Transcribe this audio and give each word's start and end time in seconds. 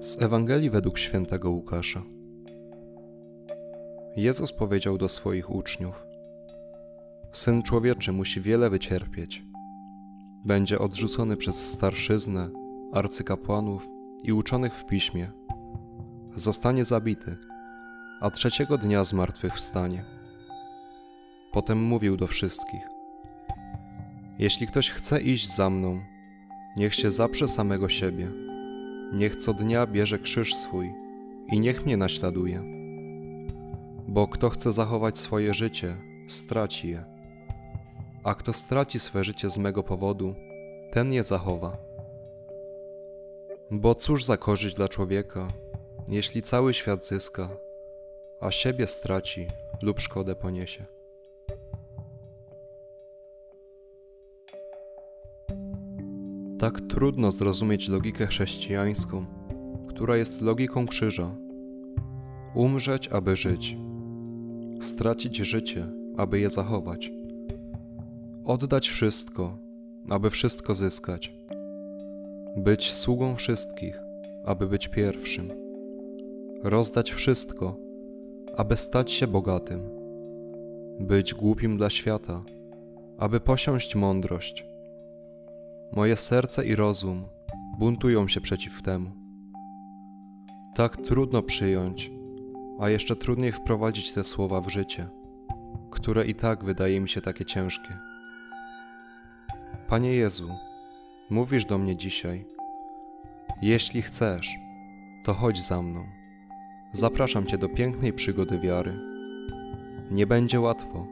Z 0.00 0.22
Ewangelii 0.22 0.70
według 0.70 0.98
świętego 0.98 1.50
Łukasza. 1.50 2.02
Jezus 4.16 4.52
powiedział 4.52 4.98
do 4.98 5.08
swoich 5.08 5.50
uczniów: 5.50 6.06
Syn 7.32 7.62
człowieczy 7.62 8.12
musi 8.12 8.40
wiele 8.40 8.70
wycierpieć. 8.70 9.42
Będzie 10.44 10.78
odrzucony 10.78 11.36
przez 11.36 11.68
starszyznę, 11.68 12.50
arcykapłanów 12.92 13.88
i 14.22 14.32
uczonych 14.32 14.74
w 14.74 14.86
piśmie. 14.86 15.30
Zostanie 16.36 16.84
zabity, 16.84 17.36
a 18.20 18.30
trzeciego 18.30 18.78
dnia 18.78 19.04
zmartwychwstanie. 19.04 20.04
Potem 21.52 21.82
mówił 21.82 22.16
do 22.16 22.26
wszystkich: 22.26 22.82
Jeśli 24.38 24.66
ktoś 24.66 24.90
chce 24.90 25.20
iść 25.20 25.54
za 25.54 25.70
mną, 25.70 26.00
niech 26.76 26.94
się 26.94 27.10
zaprze 27.10 27.48
samego 27.48 27.88
siebie 27.88 28.49
Niech 29.12 29.36
co 29.36 29.54
dnia 29.54 29.86
bierze 29.86 30.18
krzyż 30.18 30.54
swój 30.54 30.90
i 31.52 31.60
niech 31.60 31.86
mnie 31.86 31.96
naśladuje. 31.96 32.62
Bo 34.08 34.28
kto 34.28 34.50
chce 34.50 34.72
zachować 34.72 35.18
swoje 35.18 35.54
życie, 35.54 35.96
straci 36.28 36.88
je. 36.88 37.04
A 38.24 38.34
kto 38.34 38.52
straci 38.52 38.98
swe 38.98 39.24
życie 39.24 39.50
z 39.50 39.58
mego 39.58 39.82
powodu, 39.82 40.34
ten 40.92 41.12
je 41.12 41.22
zachowa. 41.22 41.76
Bo 43.70 43.94
cóż 43.94 44.24
za 44.24 44.36
korzyść 44.36 44.76
dla 44.76 44.88
człowieka, 44.88 45.48
jeśli 46.08 46.42
cały 46.42 46.74
świat 46.74 47.06
zyska, 47.06 47.48
a 48.40 48.50
siebie 48.50 48.86
straci 48.86 49.46
lub 49.82 50.00
szkodę 50.00 50.34
poniesie. 50.34 50.99
Tak 56.60 56.80
trudno 56.80 57.30
zrozumieć 57.30 57.88
logikę 57.88 58.26
chrześcijańską, 58.26 59.24
która 59.88 60.16
jest 60.16 60.42
logiką 60.42 60.86
krzyża. 60.86 61.36
Umrzeć, 62.54 63.08
aby 63.08 63.36
żyć, 63.36 63.76
stracić 64.80 65.36
życie, 65.36 65.86
aby 66.16 66.40
je 66.40 66.50
zachować, 66.50 67.12
oddać 68.44 68.88
wszystko, 68.88 69.58
aby 70.08 70.30
wszystko 70.30 70.74
zyskać, 70.74 71.32
być 72.56 72.92
sługą 72.92 73.36
wszystkich, 73.36 74.00
aby 74.44 74.66
być 74.66 74.88
pierwszym, 74.88 75.48
rozdać 76.62 77.10
wszystko, 77.10 77.76
aby 78.56 78.76
stać 78.76 79.12
się 79.12 79.26
bogatym, 79.26 79.80
być 81.00 81.34
głupim 81.34 81.76
dla 81.76 81.90
świata, 81.90 82.42
aby 83.18 83.40
posiąść 83.40 83.94
mądrość 83.94 84.69
Moje 85.92 86.16
serce 86.16 86.66
i 86.66 86.74
rozum 86.74 87.24
buntują 87.78 88.28
się 88.28 88.40
przeciw 88.40 88.82
temu. 88.82 89.10
Tak 90.74 90.96
trudno 90.96 91.42
przyjąć, 91.42 92.10
a 92.80 92.90
jeszcze 92.90 93.16
trudniej 93.16 93.52
wprowadzić 93.52 94.12
te 94.12 94.24
słowa 94.24 94.60
w 94.60 94.68
życie, 94.68 95.08
które 95.90 96.26
i 96.26 96.34
tak 96.34 96.64
wydaje 96.64 97.00
mi 97.00 97.08
się 97.08 97.20
takie 97.20 97.44
ciężkie. 97.44 97.98
Panie 99.88 100.14
Jezu, 100.14 100.50
mówisz 101.30 101.64
do 101.64 101.78
mnie 101.78 101.96
dzisiaj: 101.96 102.44
Jeśli 103.62 104.02
chcesz, 104.02 104.56
to 105.24 105.34
chodź 105.34 105.66
za 105.66 105.82
mną. 105.82 106.04
Zapraszam 106.92 107.46
Cię 107.46 107.58
do 107.58 107.68
pięknej 107.68 108.12
przygody 108.12 108.58
wiary. 108.58 108.98
Nie 110.10 110.26
będzie 110.26 110.60
łatwo, 110.60 111.06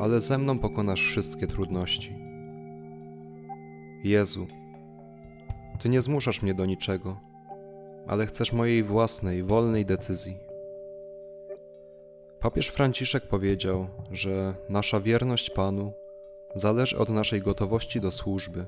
ale 0.00 0.20
ze 0.20 0.38
mną 0.38 0.58
pokonasz 0.58 1.02
wszystkie 1.02 1.46
trudności. 1.46 2.19
Jezu, 4.04 4.46
Ty 5.80 5.88
nie 5.88 6.00
zmuszasz 6.00 6.42
mnie 6.42 6.54
do 6.54 6.66
niczego, 6.66 7.20
ale 8.06 8.26
chcesz 8.26 8.52
mojej 8.52 8.82
własnej, 8.82 9.42
wolnej 9.42 9.84
decyzji. 9.84 10.36
Papież 12.40 12.68
Franciszek 12.68 13.28
powiedział, 13.28 13.86
że 14.10 14.54
nasza 14.68 15.00
wierność 15.00 15.50
Panu 15.50 15.92
zależy 16.54 16.98
od 16.98 17.08
naszej 17.08 17.42
gotowości 17.42 18.00
do 18.00 18.10
służby, 18.10 18.66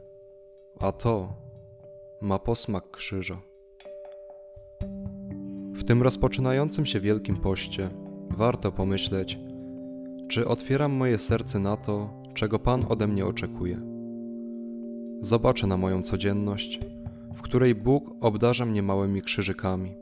a 0.81 0.93
to 0.93 1.34
ma 2.20 2.38
posmak 2.38 2.91
krzyża. 2.91 3.41
W 5.72 5.84
tym 5.84 6.03
rozpoczynającym 6.03 6.87
się 6.87 7.00
Wielkim 7.00 7.37
Poście 7.37 7.91
warto 8.31 8.72
pomyśleć, 8.72 9.38
czy 10.28 10.49
otwieram 10.49 10.93
moje 10.93 11.19
serce 11.19 11.59
na 11.59 11.76
to, 11.76 12.10
czego 12.34 12.59
Pan 12.59 12.84
ode 12.88 13.06
mnie 13.06 13.26
oczekuje. 13.26 13.91
Zobaczę 15.22 15.66
na 15.66 15.77
moją 15.77 16.03
codzienność, 16.03 16.81
w 17.34 17.43
której 17.43 17.75
Bóg 17.75 18.15
obdarza 18.21 18.66
mnie 18.66 18.83
małymi 18.83 19.22
krzyżykami. 19.22 19.94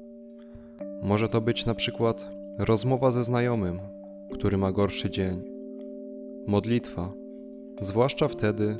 Może 1.02 1.28
to 1.28 1.40
być 1.40 1.66
na 1.66 1.74
przykład 1.74 2.30
rozmowa 2.58 3.12
ze 3.12 3.24
znajomym, 3.24 3.80
który 4.32 4.58
ma 4.58 4.72
gorszy 4.72 5.10
dzień, 5.10 5.42
modlitwa, 6.46 7.12
zwłaszcza 7.80 8.28
wtedy, 8.28 8.76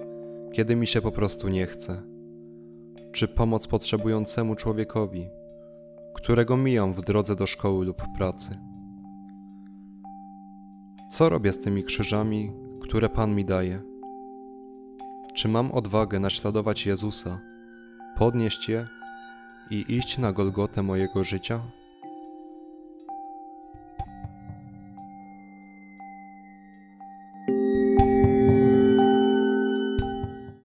kiedy 0.52 0.76
mi 0.76 0.86
się 0.86 1.00
po 1.00 1.12
prostu 1.12 1.48
nie 1.48 1.66
chce, 1.66 2.02
czy 3.12 3.28
pomoc 3.28 3.66
potrzebującemu 3.66 4.54
człowiekowi, 4.54 5.28
którego 6.14 6.56
mijam 6.56 6.94
w 6.94 7.00
drodze 7.00 7.36
do 7.36 7.46
szkoły 7.46 7.84
lub 7.86 8.02
pracy. 8.16 8.58
Co 11.12 11.28
robię 11.28 11.52
z 11.52 11.58
tymi 11.58 11.84
krzyżami, 11.84 12.52
które 12.82 13.08
Pan 13.08 13.34
mi 13.34 13.44
daje? 13.44 13.89
Czy 15.34 15.48
mam 15.48 15.72
odwagę 15.72 16.20
naśladować 16.20 16.86
Jezusa, 16.86 17.38
podnieść 18.18 18.68
je 18.68 18.86
i 19.70 19.84
iść 19.88 20.18
na 20.18 20.32
Golgotę 20.32 20.82
mojego 20.82 21.24
życia? 21.24 21.60